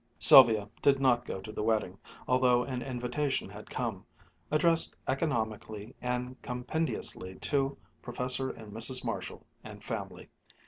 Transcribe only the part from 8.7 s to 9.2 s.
Mrs.